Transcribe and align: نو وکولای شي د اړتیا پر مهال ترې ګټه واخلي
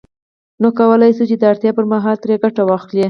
نو 0.61 0.67
وکولای 0.69 1.11
شي 1.17 1.35
د 1.39 1.43
اړتیا 1.51 1.71
پر 1.77 1.85
مهال 1.91 2.15
ترې 2.21 2.35
ګټه 2.43 2.61
واخلي 2.65 2.99